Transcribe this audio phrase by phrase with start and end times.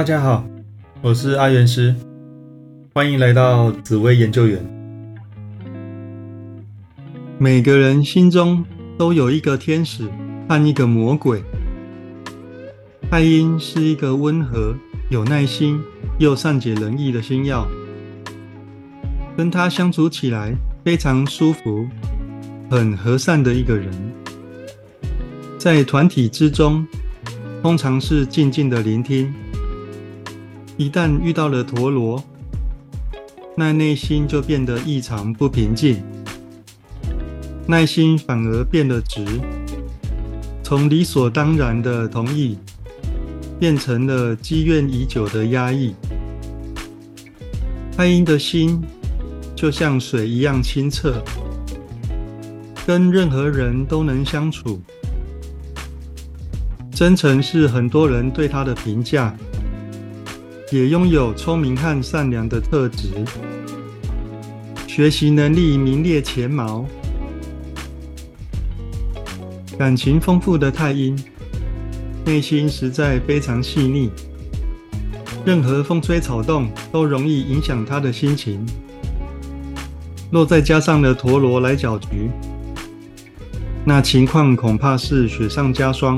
[0.00, 0.42] 大家好，
[1.02, 1.94] 我是阿元师，
[2.94, 4.58] 欢迎来到紫薇研究员。
[7.36, 8.64] 每个人心中
[8.96, 10.08] 都有一个天使
[10.48, 11.42] 和一个魔鬼。
[13.10, 14.74] 太阴是一个温和、
[15.10, 15.78] 有耐心
[16.18, 17.68] 又善解人意的星耀，
[19.36, 21.86] 跟他相处起来非常舒服，
[22.70, 23.92] 很和善的一个人。
[25.58, 26.86] 在团体之中，
[27.62, 29.30] 通常是静静的聆听。
[30.80, 32.24] 一旦遇到了陀螺，
[33.54, 36.02] 那内心就变得异常不平静，
[37.66, 39.22] 耐心反而变得直，
[40.62, 42.56] 从理所当然的同意，
[43.58, 45.94] 变成了积怨已久的压抑。
[47.94, 48.82] 太阴的心
[49.54, 51.22] 就像水一样清澈，
[52.86, 54.80] 跟任何人都能相处。
[56.90, 59.36] 真诚是很多人对他的评价。
[60.70, 63.08] 也拥有聪明和善良的特质，
[64.86, 66.86] 学习能力名列前茅，
[69.76, 71.18] 感情丰富的太阴，
[72.24, 74.12] 内心实在非常细腻，
[75.44, 78.64] 任何风吹草动都容易影响他的心情。
[80.30, 82.30] 若再加上了陀螺来搅局，
[83.84, 86.16] 那情况恐怕是雪上加霜。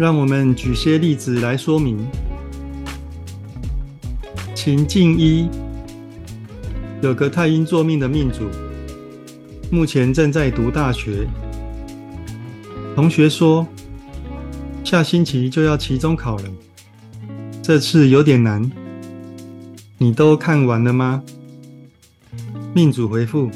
[0.00, 1.98] 让我们举些例子来说明。
[4.54, 5.46] 情境一，
[7.02, 8.48] 有个太阴座命的命主，
[9.70, 11.28] 目前正在读大学。
[12.96, 13.66] 同学说，
[14.82, 16.44] 下星期就要期中考了，
[17.60, 18.72] 这次有点难。
[19.98, 21.22] 你都看完了吗？
[22.72, 23.50] 命主回复：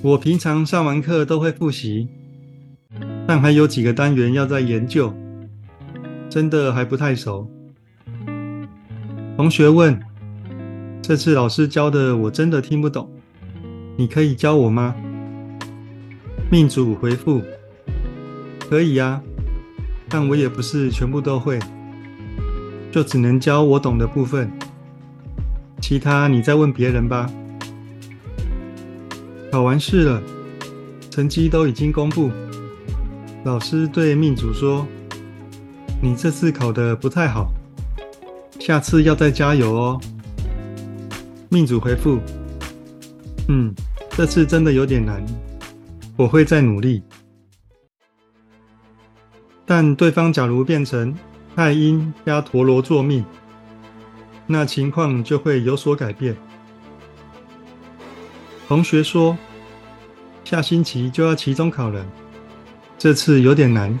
[0.00, 2.08] 我平常上完课都会复习。
[3.26, 5.12] 但还有几个单元要再研究，
[6.30, 7.50] 真的还不太熟。
[9.36, 9.98] 同学问
[11.02, 13.10] ：“这次老师教的我真的听不懂，
[13.96, 14.94] 你可以教我吗？”
[16.50, 17.42] 命主回复
[18.70, 19.20] ：“可以呀，
[20.08, 21.58] 但我也不是全部都会，
[22.92, 24.48] 就只能教我懂的部分，
[25.80, 27.28] 其他你再问别人吧。”
[29.50, 30.22] 考完试了，
[31.10, 32.30] 成绩都已经公布。
[33.46, 34.84] 老师对命主说
[36.02, 37.48] ：“你这次考的不太好，
[38.58, 40.00] 下次要再加油哦。”
[41.48, 42.18] 命主回复
[43.48, 43.72] ：“嗯，
[44.10, 45.24] 这次真的有点难，
[46.16, 47.00] 我会再努力。”
[49.64, 51.16] 但对方假如变成
[51.54, 53.24] 太阴加陀螺作命，
[54.48, 56.36] 那情况就会有所改变。
[58.66, 59.38] 同学说
[60.42, 62.04] ：“下星期就要期中考了。”
[62.98, 63.98] 这次有点难，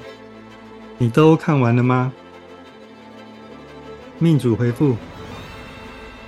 [0.96, 2.12] 你都看完了吗？
[4.18, 4.96] 命主回复：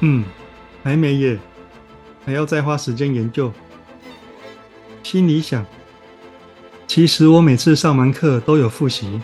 [0.01, 0.23] 嗯，
[0.85, 1.39] 还没耶，
[2.27, 3.51] 还要再花时间研究。
[5.03, 5.65] 心里想：
[6.87, 9.19] 其实我每次上完课都有复习。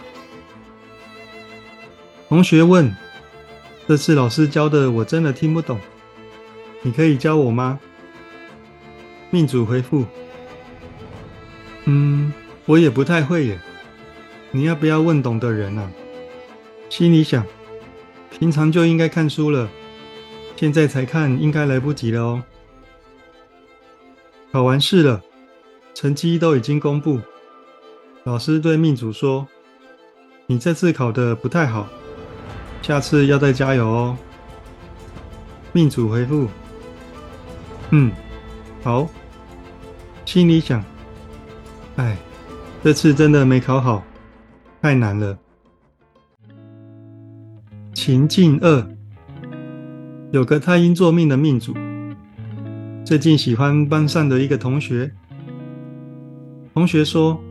[2.31, 2.91] 同学问：
[3.87, 5.78] 这次老师教的我真的听不懂，
[6.81, 7.78] 你可以教我吗？
[9.31, 10.06] 命主回复：
[11.84, 12.33] 嗯。
[12.67, 13.61] 我也不太会耶，
[14.51, 15.91] 你要不要问懂的人啊？
[16.89, 17.45] 心里想，
[18.31, 19.69] 平常就应该看书了，
[20.57, 22.43] 现在才看应该来不及了哦。
[24.51, 25.21] 考完试了，
[25.93, 27.21] 成绩都已经公布，
[28.23, 29.47] 老师对命主说
[30.47, 31.87] ：“你这次考的不太好，
[32.81, 34.17] 下次要再加油哦。”
[35.73, 36.49] 命主回复
[37.91, 38.11] ：“嗯，
[38.83, 39.07] 好。”
[40.25, 40.83] 心里想
[41.97, 42.17] ：“哎。”
[42.84, 44.05] 这次真的没考好，
[44.83, 45.39] 太难了。
[47.95, 48.86] 情境二，
[50.33, 51.72] 有个太阴座命的命主，
[53.03, 55.10] 最近喜欢班上的一个同学。
[56.75, 57.42] 同学说：“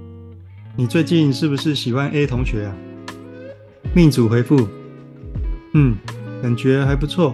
[0.77, 2.75] 你最近是不是喜欢 A 同学啊？”
[3.91, 4.68] 命主回复
[5.74, 5.97] ：“嗯，
[6.44, 7.33] 感觉还不错。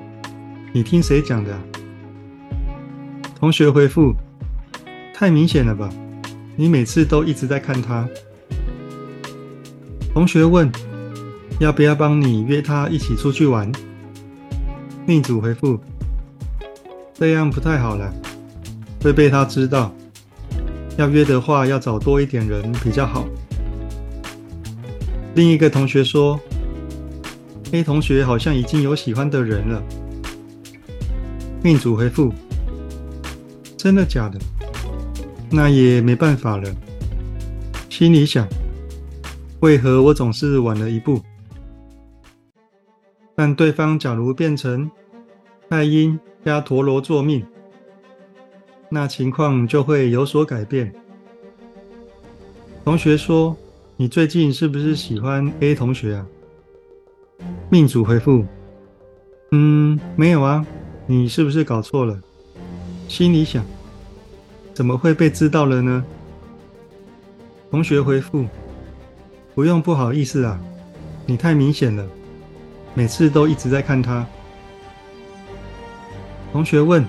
[0.71, 1.61] 你听谁讲的？”啊
[3.37, 4.15] 同学回复
[5.13, 5.89] ：“太明显了吧。”
[6.59, 8.05] 你每次都一直在看他。
[10.13, 10.69] 同学问
[11.57, 13.71] ：“要不要帮你约他一起出去玩？”
[15.07, 15.79] 命主回复
[17.15, 18.13] ：“这样不太好了，
[19.01, 19.95] 会被他知道。
[20.97, 23.25] 要约的话，要找多一点人比较好。”
[25.35, 26.37] 另一个同学说
[27.71, 29.81] ：“A 同学好像已经有喜欢的人了。”
[31.63, 32.33] 命主回复
[33.77, 34.37] ：“真的假的？”
[35.51, 36.75] 那也没办法了。
[37.89, 38.47] 心里想，
[39.61, 41.21] 为何我总是晚了一步？
[43.35, 44.89] 但对方假如变成
[45.69, 47.45] 太阴加陀螺做命，
[48.89, 50.93] 那情况就会有所改变。
[52.83, 53.55] 同学说
[53.97, 56.25] ：“你最近是不是喜欢 A 同学啊？”
[57.69, 58.45] 命主回复
[59.51, 60.65] ：“嗯，没有啊，
[61.05, 62.19] 你是不是搞错了？”
[63.07, 63.65] 心里想
[64.79, 66.01] ：“怎么会被知道了呢？”
[67.69, 68.47] 同学回复
[69.53, 70.57] ：“不用不好意思啊，
[71.25, 72.07] 你太明显了，
[72.93, 74.25] 每次都一直在看他。”
[76.53, 77.05] 同学问：“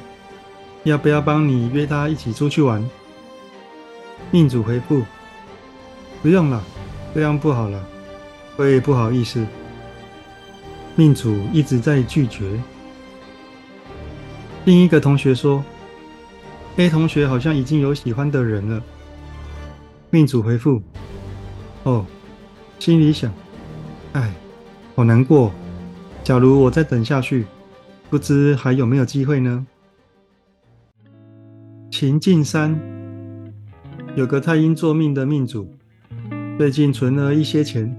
[0.83, 2.85] 要不要帮你约他一起出去玩？”
[4.33, 5.05] 命主回复
[6.23, 6.61] ：“不用了，
[7.15, 7.81] 这样不好了，
[8.57, 9.47] 会不好意思。”
[10.99, 12.61] 命主一直在拒绝。
[14.65, 15.65] 另一个同学说
[16.81, 18.83] ：“A 同学好像已经有喜欢的人了。”
[20.09, 20.81] 命主回复
[21.85, 22.07] ：“哦。”
[22.81, 23.31] 心里想
[24.15, 24.33] ：“哎，
[24.97, 25.53] 好难过。
[26.25, 27.45] 假如我再等下去，
[28.09, 29.67] 不知还有没有机会呢？”
[31.93, 32.81] 秦晋山
[34.17, 35.71] 有个太阴座命的命主，
[36.57, 37.95] 最近存了一些钱，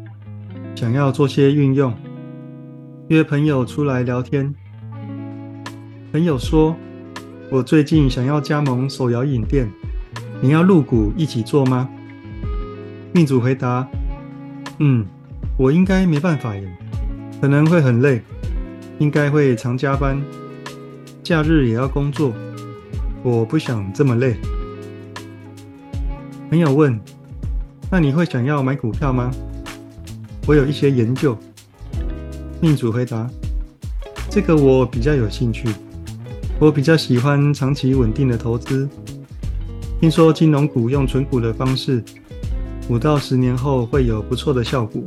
[0.74, 1.96] 想要做些运用。
[3.10, 4.52] 约朋友出来聊天，
[6.12, 6.76] 朋友说
[7.52, 9.70] ：“我最近想要加盟手摇饮店，
[10.40, 11.90] 你要入股一起做吗？”
[13.14, 13.86] 命主回答
[14.80, 15.06] ：“嗯，
[15.58, 16.78] 我应该没办法耶，
[17.42, 18.22] 可能会很累，
[19.00, 20.24] 应该会常加班，
[21.22, 22.32] 假日也要工作，
[23.22, 24.38] 我不想这么累。”
[26.50, 26.98] 朋友问
[27.92, 29.30] ：“那你会想要买股票吗？”
[30.48, 31.38] 我有一些研究。
[32.62, 33.30] 命主回答
[34.32, 35.68] ：“这个我比较有兴趣，
[36.62, 38.88] 我比较喜欢长期稳定的投资。
[40.00, 42.04] 听说金融股用存股的方式，
[42.88, 45.02] 五到十年后会有不错的效果。”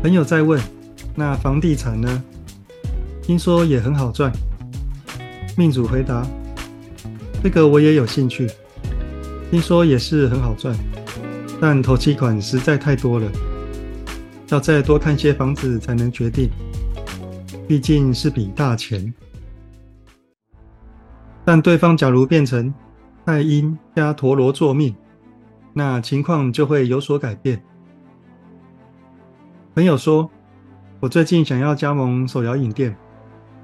[0.00, 0.58] 朋友在问
[1.14, 2.22] ：“那房地产呢？
[3.20, 4.32] 听说也很好赚。”
[5.54, 6.26] 命主回答
[7.44, 8.50] ：“这个我也有兴趣，
[9.50, 10.74] 听说也是很好赚，
[11.60, 13.30] 但投期款实在太多了。”
[14.48, 16.48] 要再多看些房子才能决定，
[17.68, 19.12] 毕竟是笔大钱。
[21.44, 22.72] 但对方假如变成
[23.26, 24.94] 太阴加陀螺做命，
[25.72, 27.62] 那情况就会有所改变。
[29.74, 30.30] 朋友说
[31.00, 32.96] ：“我最近想要加盟手摇饮店，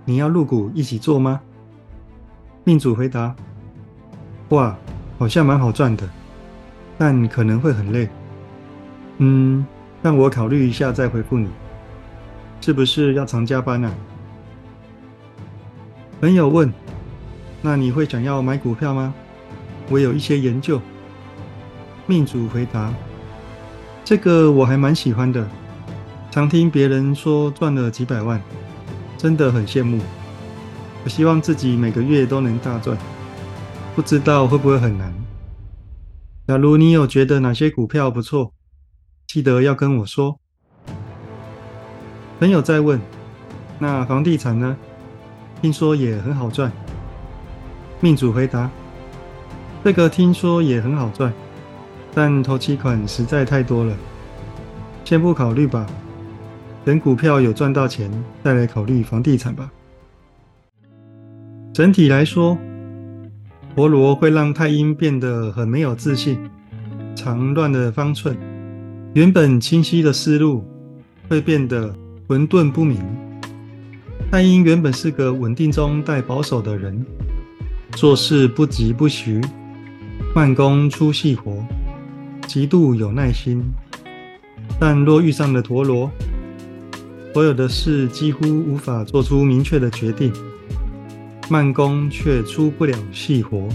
[0.05, 1.41] 你要入股一起做吗？”
[2.65, 3.35] 命主回答
[4.51, 4.77] ：“哇，
[5.19, 6.09] 好像蛮好赚的，
[6.97, 8.09] 但可能会很累。”
[9.19, 9.67] 嗯。
[10.01, 11.49] 让我考虑一下再回复你，
[12.61, 13.93] 是不是要常加班啊？
[16.21, 16.73] 朋友问
[17.61, 19.15] ：“那你会想要买股票吗？”
[19.91, 20.81] 我有一些研究。
[22.07, 22.93] 命主回答
[24.05, 25.47] ：“这个我还蛮喜欢的，
[26.31, 28.41] 常听别人说赚了几百万，
[29.17, 30.01] 真的很羡慕。
[31.05, 32.97] 我希望自己每个月都能大赚，
[33.95, 35.13] 不知道会不会很难。
[36.47, 38.53] 假如你有觉得哪些股票不错？”
[39.27, 40.41] 记得要跟我说。
[42.41, 42.99] 朋友在问
[43.79, 44.77] ：“那房地产呢？
[45.61, 46.73] 听说也很好赚。”
[48.01, 48.71] 命主回答
[49.85, 51.33] ：“这个听说也很好赚，
[52.15, 53.95] 但投期款实在太多了，
[55.05, 55.87] 先不考虑吧。
[56.85, 58.11] 等股票有赚到钱，
[58.45, 59.71] 再来考虑房地产吧。”
[61.75, 62.57] 整体来说，
[63.75, 66.39] 陀螺会让太阴变得很没有自信，
[67.15, 68.37] 常乱了方寸。
[69.15, 70.65] 原本清晰的思路
[71.29, 71.95] 会变得
[72.29, 73.01] 混沌不明。
[74.31, 77.05] 太阴原本是个稳定中带保守的人，
[77.99, 79.41] 做事不急不徐，
[80.33, 81.67] 慢工出细活，
[82.47, 83.61] 极度有耐心。
[84.79, 86.09] 但若遇上了陀螺，
[87.35, 90.33] 所有的事几乎无法做出明确的决定，
[91.51, 93.69] 慢工却出不了细活，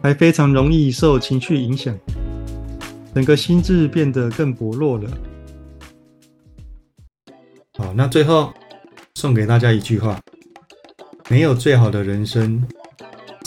[0.00, 1.94] 还非常容易受情绪影响。
[3.14, 5.10] 整个心智变得更薄弱了。
[7.76, 8.50] 好，那最后
[9.14, 10.18] 送给大家一句话：
[11.28, 12.66] 没有最好的人生，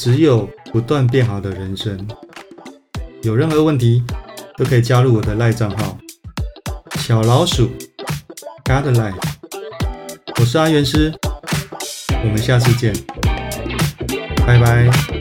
[0.01, 2.07] 只有不断变好的人生。
[3.21, 4.01] 有任何问题
[4.55, 5.97] 都可以加入我的赖账号
[7.01, 7.67] 小老鼠
[8.63, 9.19] God Life。
[10.39, 11.13] 我是阿元师，
[12.23, 12.93] 我们下次见，
[14.47, 15.18] 拜拜。